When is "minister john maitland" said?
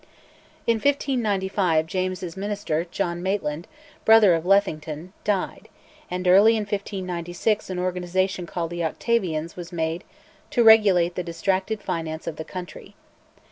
2.35-3.67